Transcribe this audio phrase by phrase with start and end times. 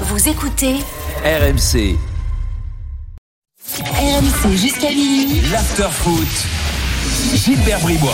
[0.00, 0.74] Vous écoutez
[1.24, 1.96] RMC,
[3.78, 5.40] RMC jusqu'à minuit.
[5.52, 7.36] l'after-foot.
[7.36, 8.10] Gilbert Bribois.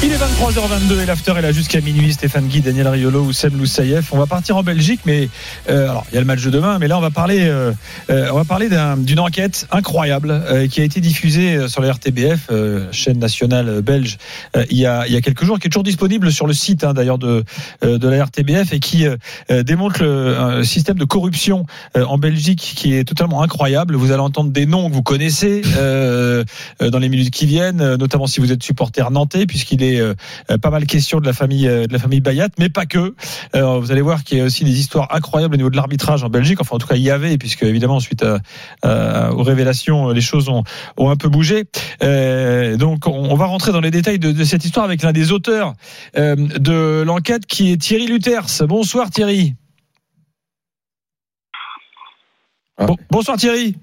[0.00, 2.12] Il est 23h22 et l'after est là jusqu'à minuit.
[2.12, 4.12] Stéphane Guy, Daniel Riolo, Oussem Loussaïef.
[4.12, 5.28] On va partir en Belgique, mais
[5.68, 7.72] euh, alors il y a le match de demain, mais là on va parler, euh,
[8.08, 11.82] euh, on va parler d'un- d'une enquête incroyable euh, qui a été diffusée euh, sur
[11.82, 14.18] la RTBF, euh, chaîne nationale belge,
[14.70, 16.84] il y a il y a quelques jours, qui est toujours disponible sur le site
[16.84, 17.44] hein, d'ailleurs de
[17.82, 19.04] de la RTBF et qui
[19.64, 23.96] démontre le un système de corruption en Belgique qui est totalement incroyable.
[23.96, 28.38] Vous allez entendre des noms que vous connaissez dans les minutes qui viennent, notamment si
[28.38, 30.14] vous êtes supporter nantais, puisqu'il est euh,
[30.50, 33.14] euh, pas mal question de la famille euh, de la famille Bayat, mais pas que.
[33.54, 36.28] Vous allez voir qu'il y a aussi des histoires incroyables au niveau de l'arbitrage en
[36.28, 36.60] Belgique.
[36.60, 38.40] Enfin, en tout cas, il y avait, puisque évidemment, suite à,
[38.82, 40.64] à- aux révélations, les choses ont,
[40.96, 41.64] ont un peu bougé.
[42.02, 45.12] Euh, donc, on, on va rentrer dans les détails de, de cette histoire avec l'un
[45.12, 45.74] des auteurs
[46.16, 48.66] euh, de l'enquête, qui est Thierry Luthers.
[48.66, 49.54] Bonsoir Thierry.
[52.78, 53.76] Bon- bonsoir Thierry.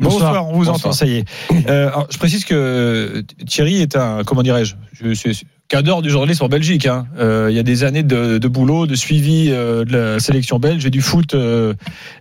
[0.00, 0.32] Bonsoir.
[0.32, 1.24] Bonsoir, on vous entend, ça y est.
[1.68, 6.44] Euh, alors, je précise que Thierry est un, comment dirais-je, je, suis cadre du journalisme
[6.44, 6.86] en Belgique.
[6.86, 7.06] hein.
[7.18, 10.58] Euh, il y a des années de, de boulot, de suivi euh, de la sélection
[10.58, 11.74] belge et du foot euh,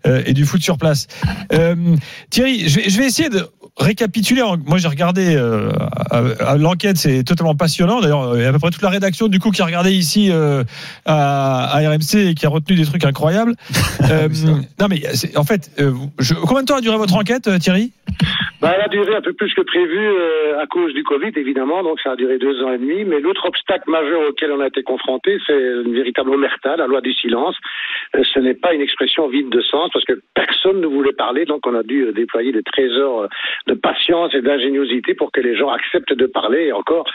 [0.07, 1.07] euh, et du foot sur place.
[1.51, 1.75] Euh,
[2.29, 4.41] Thierry, je vais, je vais essayer de récapituler.
[4.65, 5.71] Moi, j'ai regardé euh,
[6.57, 8.01] l'enquête, c'est totalement passionnant.
[8.01, 9.91] D'ailleurs, il y a à peu près toute la rédaction du coup qui a regardé
[9.91, 10.63] ici euh,
[11.05, 13.55] à, à RMC et qui a retenu des trucs incroyables.
[14.11, 14.27] Euh,
[14.79, 15.01] non, mais
[15.37, 17.93] en fait, euh, je- combien de temps a duré votre enquête, euh, Thierry?
[18.63, 21.83] Bah, elle a duré un peu plus que prévu euh, à cause du Covid, évidemment,
[21.83, 23.03] donc ça a duré deux ans et demi.
[23.03, 27.01] Mais l'autre obstacle majeur auquel on a été confronté, c'est une véritable omerta, la loi
[27.01, 27.57] du silence.
[28.15, 31.43] Euh, ce n'est pas une expression vide de sens, parce que personne ne voulait parler,
[31.43, 33.27] donc on a dû euh, déployer des trésors euh,
[33.67, 36.67] de patience et d'ingéniosité pour que les gens acceptent de parler.
[36.67, 37.05] Et encore,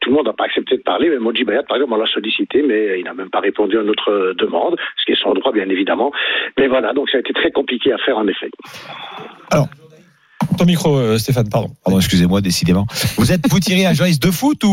[0.00, 1.10] tout le monde n'a pas accepté de parler.
[1.10, 3.82] Mais Moji Bayat, par exemple, on l'a sollicité, mais il n'a même pas répondu à
[3.82, 6.12] notre demande, ce qui est son droit, bien évidemment.
[6.58, 8.48] Mais voilà, donc ça a été très compliqué à faire, en effet.
[10.64, 11.72] Ton micro, euh, Stéphane, pardon.
[11.84, 12.86] Pardon, excusez-moi, décidément.
[13.18, 14.70] Vous êtes, vous Thierry, un journaliste de foot ou,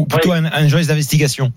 [0.00, 1.52] ou plutôt un, un journaliste d'investigation?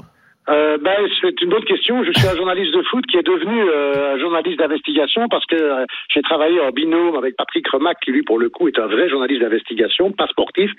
[0.50, 2.04] Euh, ben, c'est une bonne question.
[2.04, 5.56] Je suis un journaliste de foot qui est devenu euh, un journaliste d'investigation parce que
[5.56, 8.88] euh, j'ai travaillé en binôme avec Patrick Remac, qui lui, pour le coup, est un
[8.88, 10.72] vrai journaliste d'investigation, pas sportif.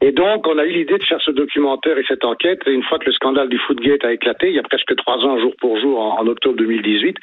[0.00, 2.60] Et donc, on a eu l'idée de faire ce documentaire et cette enquête.
[2.66, 5.24] Et une fois que le scandale du Footgate a éclaté, il y a presque trois
[5.24, 7.16] ans, jour pour jour, en, octobre 2018,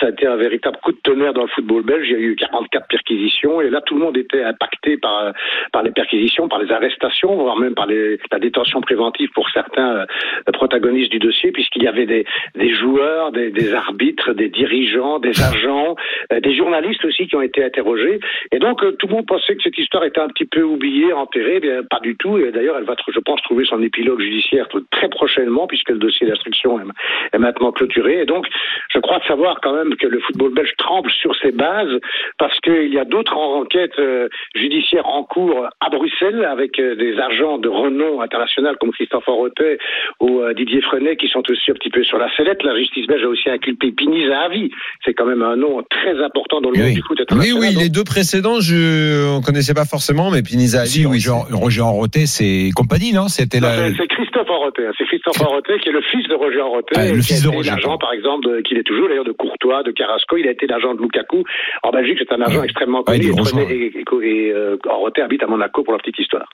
[0.00, 2.06] ça a été un véritable coup de tonnerre dans le football belge.
[2.08, 5.82] Il y a eu 44 perquisitions et là, tout le monde était impacté par, euh,
[5.82, 10.06] les perquisitions, par les arrestations, voire même par la détention préventive pour certains euh,
[10.52, 15.96] protagonistes du dossier, puisqu'il y avait des, joueurs, des, arbitres, des dirigeants, des agents,
[16.32, 18.20] euh, des journalistes aussi qui ont été interrogés.
[18.52, 21.12] Et donc, euh, tout le monde pensait que cette histoire était un petit peu oubliée,
[21.12, 21.56] enterrée.
[21.56, 22.38] Eh Bien, pas du tout.
[22.38, 26.26] Et d'ailleurs, elle va, je pense, trouver son épilogue judiciaire très prochainement, puisque le dossier
[26.26, 28.22] d'instruction est, maintenant clôturé.
[28.22, 28.46] Et donc,
[28.90, 31.98] je crois savoir quand même que le football belge tremble sur ses bases,
[32.38, 37.58] parce qu'il y a d'autres enquêtes euh, judiciaires en cours à Bruxelles, avec des agents
[37.58, 39.78] de renom international comme Christophe Orotet
[40.20, 42.62] ou Didier Frenet, qui sont aussi un petit peu sur la sellette.
[42.64, 44.70] La justice belge a aussi inculpé Pini Zahavi.
[45.04, 46.94] C'est quand même un nom très important dans le monde Oui.
[46.94, 51.06] du foot Oui, oui, les deux précédents, je on connaissait pas forcément, mais Piniza Si,
[51.06, 53.28] oui, Jean- Roger Enroté, c'est compagnie, non?
[53.28, 53.90] C'était la.
[53.92, 54.92] c'est- Christophe hein.
[54.98, 56.94] C'est Christophe Orotet qui est le fils de Roger Orotet.
[56.96, 59.90] Ah, le fils de Roger, L'agent, par exemple, qu'il est toujours d'ailleurs de Courtois, de
[59.90, 60.36] Carrasco.
[60.36, 61.42] Il a été l'agent de Lukaku.
[61.82, 62.64] En Belgique, c'est un agent Ouais.
[62.64, 63.18] extrêmement connu.
[63.24, 64.76] et et, et, et, euh,
[65.22, 66.48] habite à Monaco pour la petite histoire.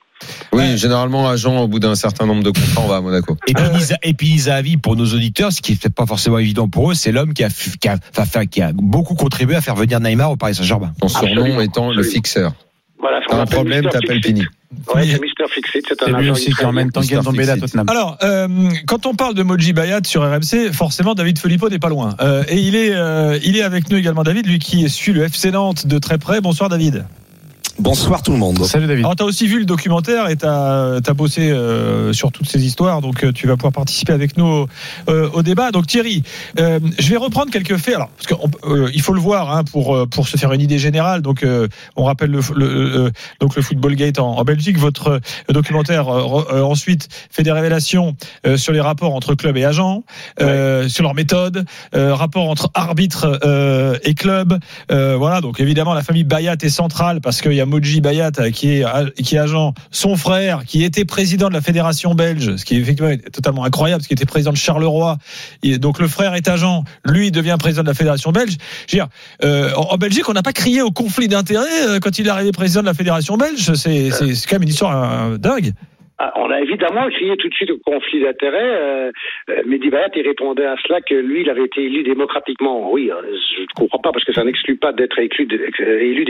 [0.53, 3.35] Oui, généralement, agent, au bout d'un certain nombre de contrats, on va à Monaco.
[3.47, 3.97] Et puis, Nisa-
[4.71, 7.33] et pour nos auditeurs, ce qui n'est peut-être pas forcément évident pour eux, c'est l'homme
[7.33, 10.55] qui a, qui, a, enfin, qui a beaucoup contribué à faire venir Neymar au Paris
[10.55, 10.93] Saint-Germain.
[11.01, 12.53] Son surnom Absolument, étant le fixeur.
[12.99, 14.21] Voilà, T'as un problème, t'appelles.
[14.21, 14.45] Pini.
[14.93, 15.83] Ouais, c'est Mister Fixit.
[15.87, 17.45] C'est un lui agent aussi qui en même temps gagne tombé.
[17.45, 17.87] Tottenham.
[17.89, 18.47] Alors, euh,
[18.87, 22.15] quand on parle de Moji Bayat sur RMC, forcément David Filippo n'est pas loin.
[22.21, 25.23] Euh, et il est, euh, il est avec nous également, David, lui qui suit le
[25.23, 26.41] FC Nantes de très près.
[26.41, 27.05] Bonsoir David.
[27.77, 28.63] Bonsoir tout le monde.
[28.63, 29.03] Salut David.
[29.03, 32.65] Alors, tu as aussi vu le documentaire et tu as, bossé euh, sur toutes ces
[32.65, 34.67] histoires, donc euh, tu vas pouvoir participer avec nous au,
[35.09, 35.71] euh, au débat.
[35.71, 36.23] Donc Thierry,
[36.57, 37.95] euh, je vais reprendre quelques faits.
[37.95, 41.21] Alors, parce qu'il faut le voir hein, pour, pour se faire une idée générale.
[41.21, 41.45] Donc,
[41.97, 43.11] on rappelle le, le
[43.41, 44.77] donc le Football Gate en, en Belgique.
[44.77, 45.19] Votre
[45.49, 48.15] documentaire ensuite fait des révélations
[48.55, 50.03] sur les rapports entre club et agents,
[50.39, 50.87] ouais.
[50.87, 53.39] sur leur méthode, rapport entre arbitre
[54.03, 54.57] et club.
[54.89, 58.77] voilà, donc évidemment, la famille Bayat est centrale parce qu'il y a Moji Bayat qui
[58.77, 58.85] est,
[59.21, 62.79] qui est agent, son frère qui était président de la fédération belge, ce qui est
[62.79, 65.17] effectivement totalement incroyable, parce qu'il était président de Charleroi.
[65.63, 68.57] Et donc le frère est agent, lui devient président de la fédération belge.
[68.87, 69.07] Je veux dire,
[69.43, 72.51] euh, en Belgique, on n'a pas crié au conflit d'intérêts euh, quand il est arrivé
[72.51, 73.73] président de la fédération belge.
[73.73, 74.09] C'est
[74.47, 75.73] quand même une histoire euh, dingue.
[76.17, 78.57] Ah, on a évidemment crié tout de suite au conflit d'intérêts.
[78.57, 79.11] Euh,
[79.49, 82.89] euh Mehdi Bayat, il répondait à cela que lui, il avait été élu démocratiquement.
[82.89, 83.21] Oui, euh,
[83.57, 85.47] je ne comprends pas parce que ça n'exclut pas d'être élu,
[85.79, 86.23] élu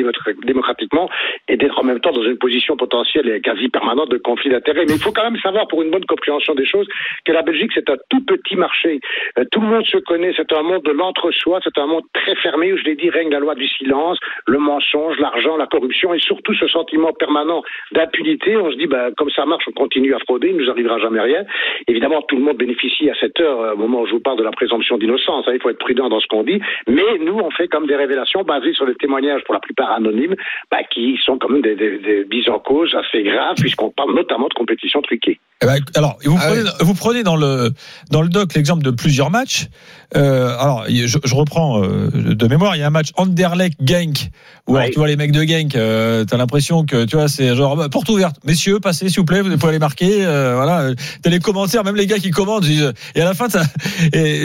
[0.43, 1.07] démocratiquement
[1.47, 4.85] et d'être en même temps dans une position potentielle et quasi permanente de conflit d'intérêts.
[4.87, 6.87] Mais il faut quand même savoir, pour une bonne compréhension des choses,
[7.23, 8.99] que la Belgique, c'est un tout petit marché.
[9.37, 10.33] Euh, tout le monde se connaît.
[10.35, 11.59] C'est un monde de l'entre-soi.
[11.63, 14.17] C'est un monde très fermé où, je l'ai dit, règne la loi du silence,
[14.47, 17.61] le mensonge, l'argent, la corruption et surtout ce sentiment permanent
[17.91, 18.57] d'impunité.
[18.57, 21.21] On se dit, ben, comme ça marche, continue à frauder, il ne nous arrivera jamais
[21.21, 21.43] rien.
[21.87, 24.37] Évidemment, tout le monde bénéficie à cette heure, euh, au moment où je vous parle
[24.37, 25.45] de la présomption d'innocence.
[25.47, 26.59] Hein, il faut être prudent dans ce qu'on dit.
[26.87, 30.35] Mais nous, on fait comme des révélations basées sur des témoignages, pour la plupart anonymes,
[30.71, 34.15] bah, qui sont quand même des, des, des mises en cause assez graves, puisqu'on parle
[34.15, 35.39] notamment de compétitions truquées.
[35.61, 37.69] Eh ben, alors, vous, ah prenez, vous prenez dans le
[38.11, 39.67] dans le doc l'exemple de plusieurs matchs.
[40.15, 42.75] Euh, alors, je, je reprends euh, de mémoire.
[42.75, 44.31] Il y a un match Anderlecht Genk
[44.67, 47.55] où alors, tu vois les mecs de Genk, euh, t'as l'impression que tu vois c'est
[47.55, 50.25] genre bah, porte ouverte, messieurs, passez s'il vous plaît, vous pouvez aller marquer.
[50.25, 50.91] Euh, voilà,
[51.21, 52.63] t'as les commentaires, même les gars qui commandent.
[52.63, 53.63] Disent, et à la fin, t'as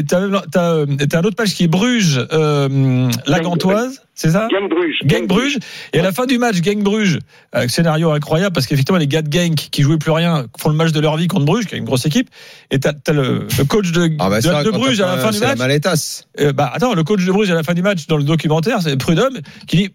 [0.06, 4.02] t'as t'as, t'as un autre match qui est Bruges, euh, la Gantoise.
[4.20, 4.98] C'est ça Gang Bruges.
[5.06, 5.58] Gang Bruges.
[5.94, 7.20] Et à la fin du match, Gang Bruges,
[7.52, 10.74] avec scénario incroyable, parce qu'effectivement, les gars de Gang qui jouaient plus rien font le
[10.74, 12.28] match de leur vie contre Bruges, qui est une grosse équipe.
[12.70, 15.30] Et t'as as le, le, coach de, ah bah de, de Bruges à la fin
[15.30, 15.58] du match.
[15.58, 18.24] La euh, bah attends, le coach de Bruges à la fin du match dans le
[18.24, 19.90] documentaire, c'est Prudhomme qui dit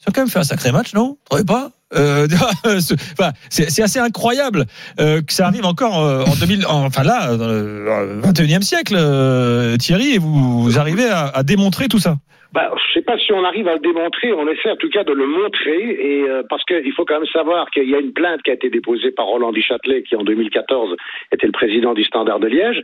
[0.00, 1.18] ils ont quand même fait un sacré match, non?
[1.28, 1.70] Trouvez pas?
[1.94, 2.26] Euh,
[3.50, 4.64] c'est assez incroyable
[5.00, 9.76] euh, que ça arrive encore euh, en 2000, enfin là, dans le 21e siècle, euh,
[9.76, 12.16] Thierry, et vous, vous arrivez à, à démontrer tout ça.
[12.52, 15.04] Bah, je sais pas si on arrive à le démontrer, on essaie en tout cas
[15.04, 18.12] de le montrer, et euh, parce qu'il faut quand même savoir qu'il y a une
[18.12, 20.96] plainte qui a été déposée par Roland Duchâtelet, qui en 2014
[21.32, 22.82] était le président du Standard de Liège.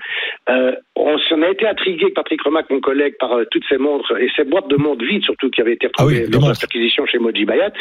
[0.49, 4.17] Euh, on s'en a été intrigué Patrick Remac, mon collègue, par euh, toutes ces montres
[4.17, 6.61] et ces boîtes de montres vides surtout qui avaient été retrouvées ah oui, lors de
[6.61, 7.73] l'acquisition chez Moji Bayat.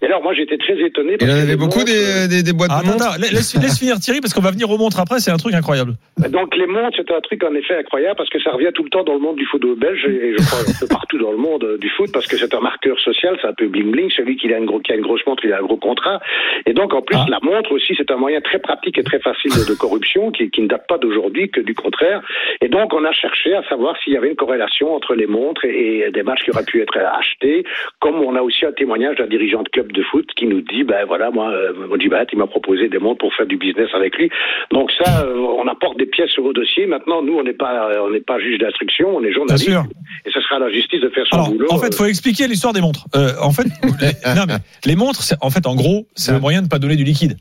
[0.00, 1.16] Et alors moi j'étais très étonné.
[1.20, 3.04] Il y en avait beaucoup des, des, des, boîtes ah, de montres.
[3.04, 5.54] Attends, laisse, laisse finir Thierry parce qu'on va venir aux montres après, c'est un truc
[5.54, 5.94] incroyable.
[6.30, 8.90] Donc les montres c'est un truc en effet incroyable parce que ça revient tout le
[8.90, 11.38] temps dans le monde du football belge et je crois un peu partout dans le
[11.38, 14.10] monde du foot parce que c'est un marqueur social, c'est un peu bling bling.
[14.10, 16.20] Celui qui a une, gros, qui a une grosse montre, il a un gros contrat.
[16.64, 17.26] Et donc en plus, ah.
[17.28, 20.50] la montre aussi, c'est un moyen très pratique et très facile de, de corruption qui,
[20.50, 22.13] qui, ne date pas d'aujourd'hui, que du contraire.
[22.60, 25.64] Et donc on a cherché à savoir s'il y avait une corrélation entre les montres
[25.64, 27.64] et, et, des matchs qui auraient pu être achetés.
[28.00, 30.84] Comme on a aussi un témoignage d'un dirigeant de club de foot qui nous dit,
[30.84, 34.16] ben voilà, moi, euh, Modibat, il m'a proposé des montres pour faire du business avec
[34.16, 34.30] lui.
[34.70, 36.86] Donc ça, euh, on apporte des pièces sur le dossier.
[36.86, 39.68] Maintenant, nous, on n'est pas, on n'est pas juge d'instruction, on est journaliste.
[39.68, 41.66] Et ce sera à la justice de faire son Alors, boulot.
[41.70, 43.06] En fait, faut expliquer l'histoire des montres.
[43.14, 43.64] Euh, en fait,
[44.00, 46.78] les, non, mais les montres, en fait, en gros, c'est un moyen de ne pas
[46.78, 47.36] donner du liquide.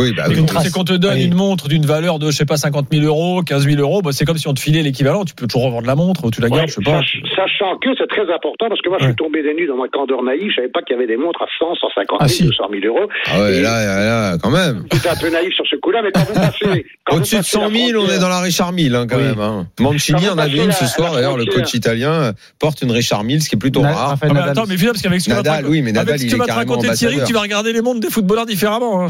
[0.00, 0.36] Oui, bah, oui.
[0.62, 3.42] C'est qu'on te donne une montre d'une valeur de, je sais pas, 50 000 euros,
[3.42, 4.00] 15 000 euros.
[4.00, 5.26] Bah, c'est comme si on te filait l'équivalent.
[5.26, 7.02] Tu peux toujours revendre la montre, tu la gardes, ouais, je sais pas.
[7.36, 9.88] Sachant que c'est très important parce que moi, je suis tombé des nues dans ma
[9.88, 10.48] candeur naïve.
[10.48, 12.44] Je savais pas qu'il y avait des montres à 100, 150 000, ah, si.
[12.44, 13.06] 200 000 euros.
[13.26, 14.86] Ah ouais, là, là, quand même.
[14.92, 16.86] J'étais un peu naïf sur ce coup-là, mais quand vous passez.
[17.10, 19.24] Au-dessus de 100 000, on est dans la Richard Mille, hein, quand oui.
[19.24, 19.40] même.
[19.40, 19.66] Hein.
[19.78, 23.50] Mancini en avait une ce soir, d'ailleurs, le coach italien porte une Richard Mille, ce
[23.50, 24.16] qui est plutôt rare.
[24.22, 26.78] Ah, mais attends, mais parce qu'avec ce que Nadal, oui, mais Nadal, il est carrément
[26.78, 29.08] Thierry, tu vas regarder les montres des footballeurs différemment.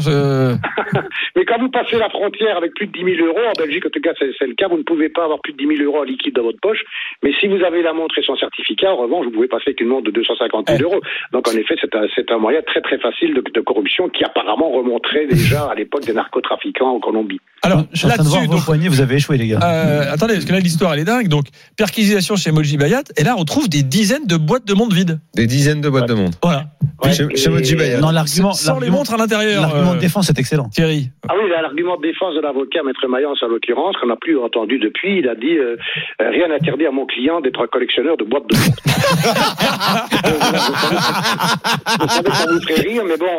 [1.35, 3.89] Mais quand vous passez la frontière avec plus de 10 000 euros, en Belgique, en
[3.89, 5.99] tout cas, c'est le cas, vous ne pouvez pas avoir plus de 10 000 euros
[5.99, 6.83] en liquide dans votre poche.
[7.23, 9.81] Mais si vous avez la montre et son certificat, en revanche, vous pouvez passer avec
[9.81, 11.01] une montre de 250 000 euros.
[11.31, 14.69] Donc, en effet, c'est un, un, moyen très, très facile de, de, corruption qui apparemment
[14.69, 17.39] remonterait déjà à l'époque des narcotrafiquants en Colombie.
[17.65, 19.59] Alors, là-dessus, vos poignets, vous avez échoué, les gars.
[19.63, 21.29] Euh, attendez, parce que là, l'histoire, elle est dingue.
[21.29, 21.45] Donc,
[21.77, 23.03] perquisition chez Moji Bayat.
[23.15, 25.21] Et là, on trouve des dizaines de boîtes de montres vides.
[25.33, 26.09] Des dizaines de boîtes ouais.
[26.09, 26.37] de montres.
[26.43, 26.65] Voilà.
[27.01, 28.01] Ouais, chez, chez Moji Bayat.
[28.01, 28.51] Non, l'argument.
[28.51, 29.61] Sans les montres à l'intérieur.
[29.61, 30.67] L'argument de défense est excellent.
[30.69, 31.11] Thierry.
[31.29, 34.77] Ah oui, l'argument de défense de l'avocat, Maître Mayence, en l'occurrence, qu'on n'a plus entendu
[34.77, 35.77] depuis, il a dit euh,
[36.19, 38.83] rien n'interdit à mon client d'être un collectionneur de boîtes de montres.
[42.01, 43.31] vous savez, ça vous ferait rire, mais bon.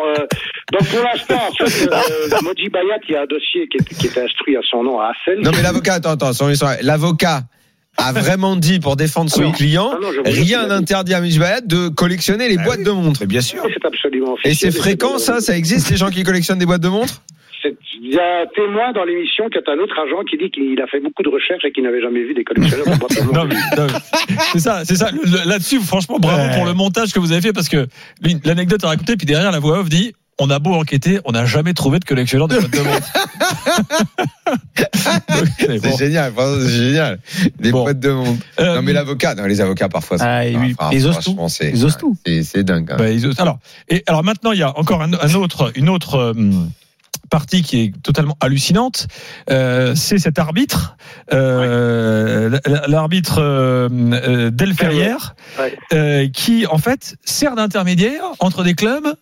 [0.79, 3.95] Donc pour l'instant, en fait, euh, Moji Bayat, il y a un dossier qui est,
[3.99, 5.41] qui est instruit à son nom à Assel.
[5.41, 6.31] Non, mais l'avocat, attends, attends,
[6.83, 7.43] l'avocat
[7.97, 9.53] a vraiment dit pour défendre son Ah non.
[9.53, 13.21] client, Ah non, rien n'interdit à Amish Bayat de collectionner les boîtes de montres.
[13.21, 13.63] Mais bien sûr.
[13.73, 14.53] C'est absolument officiel.
[14.53, 17.23] Et c'est fréquent ça, ça existe les gens qui collectionnent des boîtes de montres?
[18.03, 20.79] Il y a un témoin dans l'émission qui est un autre agent qui dit qu'il
[20.83, 23.23] a fait beaucoup de recherches et qu'il n'avait jamais vu des collectionneurs de boîtes de
[23.23, 23.33] montres.
[23.33, 25.09] Non, mais- non, mais c'est ça, c'est ça.
[25.47, 26.55] Là-dessus, franchement, bravo Ouais.
[26.57, 27.87] pour le montage que vous avez fait parce que
[28.45, 30.13] l'anecdote à raconter, puis derrière la voix off dit.
[30.41, 33.13] On a beau enquêter, on n'a jamais trouvé de collectionneur de boîtes de montres.
[35.29, 35.97] Donc, c'est bon.
[35.97, 37.19] génial, c'est génial.
[37.61, 37.85] Des Bon.
[37.85, 38.43] boîtes de montres.
[38.61, 40.17] Euh, Non mais l'avocat, non, les avocats parfois.
[40.21, 41.37] Ah, lui, enfin, ils osent tout.
[41.49, 42.17] c'est- Ils osent tout.
[42.27, 42.91] C'est c'est dingue.
[42.91, 42.97] hein.
[42.99, 45.89] Bah, ils osent- alors, et alors maintenant, il y a encore un, un autre, une
[45.89, 46.35] autre euh,
[47.31, 49.07] partie qui est totalement hallucinante.
[49.51, 50.97] Euh, c'est cet arbitre,
[51.33, 54.51] euh, l'arbitre euh, euh,
[55.59, 56.31] Ouais.
[56.33, 59.15] qui en fait sert d'intermédiaire entre des clubs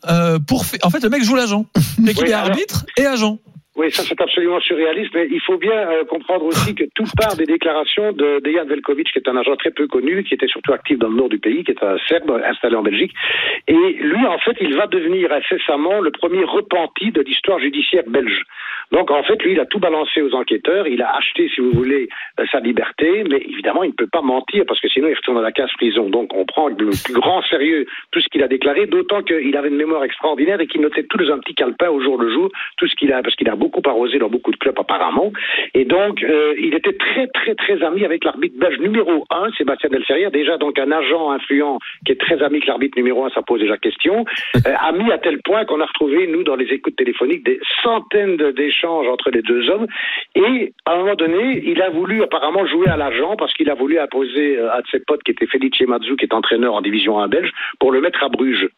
[0.46, 0.64] pour.
[0.82, 1.66] En fait, le mec joue l'agent,
[1.98, 3.38] mais qu'il Oui, est arbitre et agent.
[3.82, 7.34] Oui, ça c'est absolument surréaliste, mais il faut bien euh, comprendre aussi que tout part
[7.34, 10.72] des déclarations de Dejan Velkovic, qui est un agent très peu connu, qui était surtout
[10.72, 13.12] actif dans le nord du pays, qui est un Serbe installé en Belgique.
[13.66, 18.44] Et lui, en fait, il va devenir incessamment le premier repenti de l'histoire judiciaire belge.
[18.92, 21.72] Donc, en fait, lui, il a tout balancé aux enquêteurs, il a acheté, si vous
[21.72, 22.08] voulez,
[22.38, 25.38] euh, sa liberté, mais évidemment, il ne peut pas mentir, parce que sinon, il retourne
[25.38, 26.08] à la case prison.
[26.08, 29.70] Donc, on prend le plus grand sérieux tout ce qu'il a déclaré, d'autant qu'il avait
[29.70, 32.48] une mémoire extraordinaire et qu'il notait tout dans un petit calepin au jour le jour,
[32.76, 35.32] tout ce qu'il a, parce qu'il a beaucoup arrosé dans beaucoup de clubs apparemment.
[35.74, 39.90] Et donc, euh, il était très, très, très ami avec l'arbitre belge numéro un, Sébastien
[39.90, 43.42] Delferrière, déjà donc un agent influent qui est très ami avec l'arbitre numéro un, ça
[43.42, 44.24] pose déjà question.
[44.66, 48.36] Euh, ami à tel point qu'on a retrouvé, nous, dans les écoutes téléphoniques, des centaines
[48.52, 49.86] d'échanges entre les deux hommes.
[50.36, 53.74] Et à un moment donné, il a voulu apparemment jouer à l'agent parce qu'il a
[53.74, 56.80] voulu imposer euh, un de ses potes qui était Felice Mazzu, qui est entraîneur en
[56.80, 57.50] division 1 belge,
[57.80, 58.68] pour le mettre à Bruges.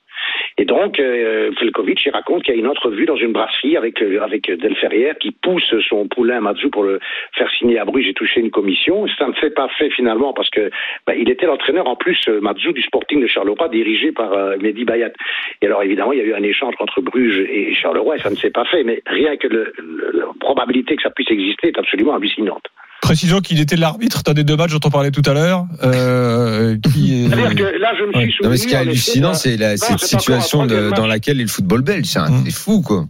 [0.57, 4.21] Et donc, euh, il raconte qu'il y a une entrevue dans une brasserie avec, euh,
[4.23, 7.01] avec Delferrière qui pousse son poulain Mazzu pour le
[7.33, 9.07] faire signer à Bruges et toucher une commission.
[9.19, 10.71] Ça ne s'est pas fait finalement parce que
[11.07, 14.57] bah, il était l'entraîneur en plus, euh, Mazzu, du Sporting de Charleroi, dirigé par euh,
[14.61, 15.13] Mehdi Bayat.
[15.61, 18.31] Et alors évidemment, il y a eu un échange entre Bruges et Charleroi et ça
[18.31, 18.85] ne s'est pas fait.
[18.85, 22.67] Mais rien que le, le- la probabilité que ça puisse exister est absolument hallucinante.
[23.05, 25.65] Précisons qu'il était l'arbitre d'un des deux matchs dont on parlait tout à l'heure.
[25.83, 28.31] Euh, qui est- C'est-à-dire que là, je me suis Ouais.
[28.31, 28.45] souvenu.
[28.45, 31.45] Non, mais ce qui est hallucinant, c'est la- Non, cette situation de- dans laquelle est
[31.45, 32.07] le football belge.
[32.07, 32.45] C'est un- Mm.
[32.47, 33.05] c'est fou, quoi.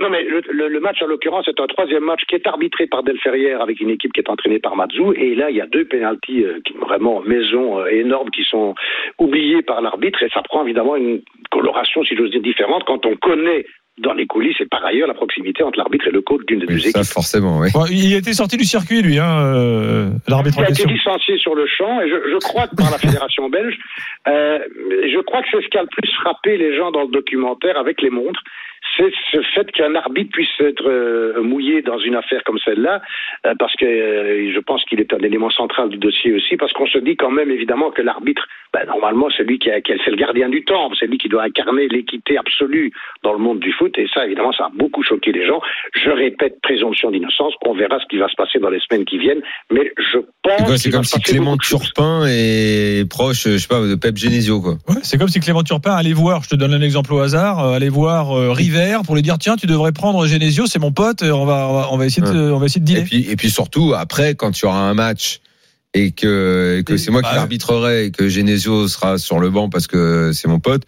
[0.00, 2.86] Non, mais le, le- le match, en l'occurrence, c'est un troisième match qui est arbitré
[2.86, 5.12] par Delferrière avec une équipe qui est entraînée par Mazou.
[5.14, 8.74] Et là, il y a deux pénalties euh, qui, vraiment maison euh, énormes qui sont
[9.18, 10.22] oubliées par l'arbitre.
[10.22, 13.64] Et ça prend évidemment une coloration, si j'ose dire, différente quand on connaît
[14.00, 16.66] dans les coulisses et par ailleurs la proximité entre l'arbitre et le coach d'une des
[16.66, 17.12] deux Ça, équipes.
[17.12, 17.68] forcément, oui.
[17.72, 21.54] Bon, il était sorti du circuit, lui, hein, euh, l'arbitre Il a été licencié sur
[21.54, 23.76] le champ et je, je crois que par la fédération belge,
[24.26, 27.08] euh, je crois que c'est ce qui a le plus frappé les gens dans le
[27.10, 28.42] documentaire avec les montres,
[28.96, 33.00] c'est ce fait qu'un arbitre puisse être euh, mouillé dans une affaire comme celle-là,
[33.46, 36.72] euh, parce que euh, je pense qu'il est un élément central du dossier aussi, parce
[36.72, 39.92] qu'on se dit quand même évidemment que l'arbitre, ben, normalement, c'est lui qui, a- qui
[40.04, 43.60] c'est le gardien du temps, c'est lui qui doit incarner l'équité absolue dans le monde
[43.60, 45.60] du foot, et ça, évidemment, ça a beaucoup choqué les gens.
[45.94, 49.18] Je répète, présomption d'innocence, on verra ce qui va se passer dans les semaines qui
[49.18, 50.58] viennent, mais je pense.
[50.58, 51.56] C'est qu'il C'est comme si Clément.
[51.56, 54.72] Turpin est proche, je sais pas, de Pep Genesio, quoi.
[54.88, 57.60] Ouais, c'est comme si Clément Turpin allait voir, je te donne un exemple au hasard,
[57.64, 60.92] euh, allait voir euh, River pour lui dire tiens tu devrais prendre Genesio, c'est mon
[60.92, 62.94] pote, euh, on va on va, on va essayer de on va essayer de Et
[62.94, 63.04] dealer.
[63.04, 65.40] puis, et puis surtout, après, quand il y aura un match
[65.94, 69.50] et que, et que c'est moi qui Bah, l'arbitrerai et que Genesio sera sur le
[69.50, 70.82] banc parce que c'est mon pote,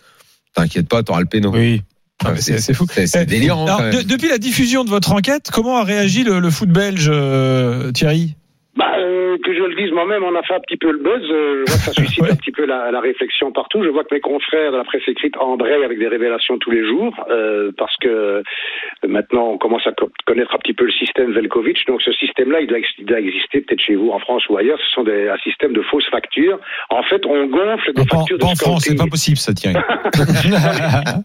[0.55, 1.51] t'inquiète pas, t'auras le péno.
[1.53, 1.83] Oui.
[2.25, 2.85] Ah, mais c'est fou.
[2.93, 3.95] C'est Eh, délirant, alors, quand même.
[3.95, 7.93] de- depuis la diffusion de votre enquête, comment a réagi le, le foot belge, euh,
[7.93, 8.35] Thierry?
[8.77, 11.23] Bah, euh, que je le dise moi-même, on a fait un petit peu le buzz.
[11.33, 12.31] euh, je vois que ça suscite Ouais.
[12.33, 13.83] un petit peu la, la réflexion partout.
[13.83, 16.87] Je vois que mes confrères de la presse écrite embrayent avec des révélations tous les
[16.87, 18.43] jours, euh, parce que
[19.11, 21.87] maintenant on commence à co- connaître un petit peu le système Velkovic.
[21.87, 24.79] Donc ce système-là, il doit, il doit exister peut-être chez vous en France ou ailleurs.
[24.81, 26.59] Ce sont des, un système de fausses factures.
[26.91, 28.99] En fait, on gonfle des factures de pas en France, c'est scouting.
[28.99, 29.75] pas possible ça, Thierry.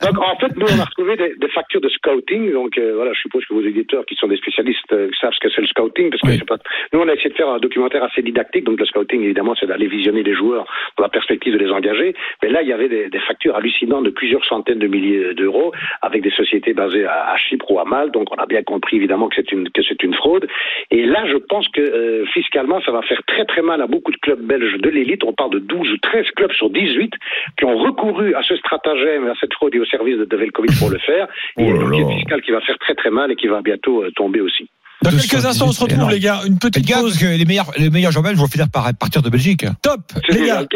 [0.01, 2.51] Donc en fait, nous on a retrouvé des, des factures de scouting.
[2.51, 5.39] Donc euh, voilà, je suppose que vos éditeurs qui sont des spécialistes euh, savent ce
[5.39, 6.39] que c'est le scouting, parce que Oui.
[6.47, 6.57] pas.
[6.93, 8.63] Nous on a essayé de faire un documentaire assez didactique.
[8.65, 10.65] Donc le scouting évidemment c'est d'aller visionner les joueurs
[10.97, 12.15] dans la perspective de les engager.
[12.43, 15.71] Mais là il y avait des, des factures hallucinantes de plusieurs centaines de milliers d'euros
[16.01, 18.13] avec des sociétés basées à, à Chypre à Malte.
[18.13, 20.47] Donc on a bien compris évidemment que c'est une que c'est une fraude.
[20.91, 24.11] Et là je pense que euh, fiscalement ça va faire très très mal à beaucoup
[24.11, 25.23] de clubs belges de l'élite.
[25.23, 27.13] On parle de 12 ou 13 clubs sur 18
[27.57, 30.77] qui ont recouru à ce stratagème, à cette fraude et au service de, de Velkovic
[30.79, 31.27] pour le faire.
[31.57, 33.61] Et il y a une fiscale qui va faire très très mal et qui va
[33.61, 34.69] bientôt euh, tomber aussi.
[35.11, 36.41] Dans quelques instants, on se 18, retrouve, les gars.
[36.45, 37.11] Une petite gars, pause.
[37.11, 39.65] parce que les meilleurs, les meilleurs joueurs belges vont finir par partir de Belgique.
[39.81, 40.65] Top, les gars.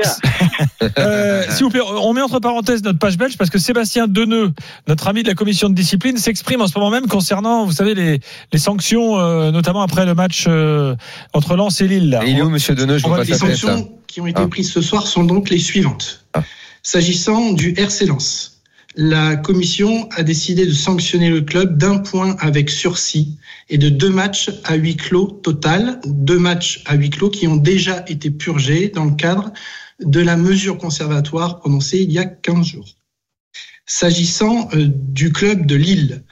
[0.97, 4.51] Euh, S'il vous plaît, on met entre parenthèses notre page belge parce que Sébastien Deneux,
[4.87, 7.93] notre ami de la commission de discipline, s'exprime en ce moment même concernant, vous savez,
[7.95, 8.19] les,
[8.53, 10.95] les sanctions, euh, notamment après le match euh,
[11.33, 12.09] entre Lens et Lille.
[12.09, 12.21] là.
[12.25, 12.97] Et il est où, monsieur Deneux?
[12.97, 13.37] Je pas Les tête.
[13.37, 14.47] sanctions qui ont été Ah.
[14.47, 16.25] prises ce soir sont donc les suivantes.
[16.33, 16.43] Ah.
[16.81, 18.58] S'agissant du RC Lens,
[19.01, 23.37] la commission a décidé de sanctionner le club d'un point avec sursis
[23.69, 27.55] et de deux matchs à huis clos total, deux matchs à huis clos qui ont
[27.55, 29.53] déjà été purgés dans le cadre
[30.01, 32.89] de la mesure conservatoire prononcée il y a 15 jours.
[33.85, 36.23] S'agissant euh, du club de Lille,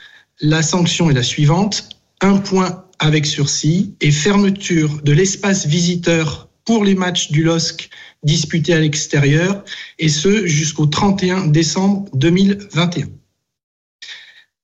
[0.41, 1.87] la sanction est la suivante
[2.19, 7.89] un point avec sursis et fermeture de l'espace visiteur pour les matchs du LOSC
[8.23, 9.63] disputés à l'extérieur,
[9.99, 13.07] et ce jusqu'au 31 décembre 2021.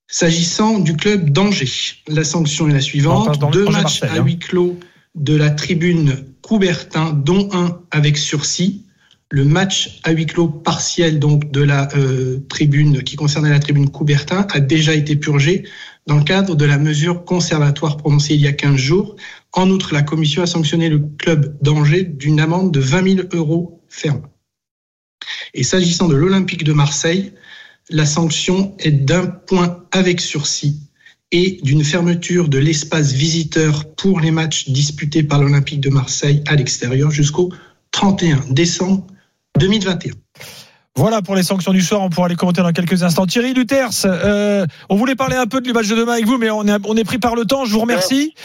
[0.07, 4.25] S'agissant du club d'Angers, la sanction est la suivante deux matchs Marseille, à hein.
[4.25, 4.77] huis clos
[5.15, 8.85] de la tribune Coubertin, dont un avec sursis.
[9.29, 13.89] Le match à huis clos partiel donc de la euh, tribune qui concernait la tribune
[13.89, 15.63] Coubertin a déjà été purgé
[16.07, 19.15] dans le cadre de la mesure conservatoire prononcée il y a 15 jours.
[19.53, 23.81] En outre, la commission a sanctionné le club d'Angers d'une amende de 20 000 euros
[23.87, 24.27] ferme.
[25.53, 27.33] Et s'agissant de l'Olympique de Marseille,
[27.89, 30.79] la sanction est d'un point avec sursis
[31.31, 36.55] et d'une fermeture de l'espace visiteur pour les matchs disputés par l'Olympique de Marseille à
[36.55, 37.51] l'extérieur jusqu'au
[37.91, 39.07] 31 décembre
[39.59, 40.13] 2021.
[40.95, 42.01] Voilà pour les sanctions du soir.
[42.01, 43.25] On pourra les commenter dans quelques instants.
[43.25, 46.51] Thierry Luters, euh, on voulait parler un peu du match de demain avec vous, mais
[46.51, 47.65] on est, on est pris par le temps.
[47.65, 48.35] Je vous remercie.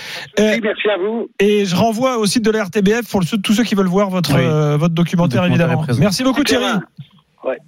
[0.40, 1.28] Euh, Oui, merci à vous.
[1.40, 4.09] et je renvoie au site de la RTBF pour le- tous ceux qui veulent voir
[4.09, 4.40] votre, Oui.
[4.43, 6.00] euh, votre documentaire, documentaire évidemment.
[6.00, 6.64] Merci beaucoup, Thierry.
[7.45, 7.59] Ouais.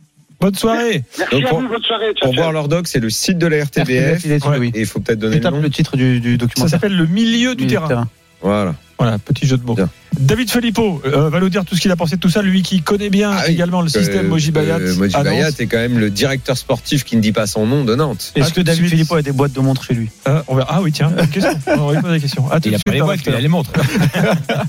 [0.40, 1.04] Bonne soirée.
[1.18, 2.06] Merci Donc, à pour- vous, bonne soirée.
[2.14, 2.42] Ciao, Pour ciao.
[2.44, 4.24] voir leur doc, c'est le site de la RTBF.
[4.24, 4.70] il Ouais.
[4.72, 5.60] Et faut peut-être donner le nom.
[5.60, 6.70] le titre du, du Ça documentaire.
[6.70, 8.08] s'appelle le milieu du terrain.
[8.40, 8.74] Voilà.
[9.00, 9.74] Voilà, petit jeu de mots.
[9.74, 9.88] Bien.
[10.20, 12.62] David Filippo euh, va nous dire tout ce qu'il a pensé de tout ça, lui
[12.62, 13.54] qui connaît bien Ah oui.
[13.54, 14.76] également le système Euh, Moji Bayat.
[14.78, 15.14] euh, Moji.
[15.16, 18.32] Bayat est quand même le directeur sportif qui ne dit pas son nom de Nantes.
[18.36, 18.88] Est-ce À que David.
[18.90, 20.10] Philippot a des boîtes de montres chez lui?
[20.28, 20.68] Euh, on verra.
[20.76, 21.50] Ah oui, tiens, question.
[21.68, 22.50] on va lui poser la question.
[22.50, 23.72] À tout Il a pas les boîtes, il a les montres.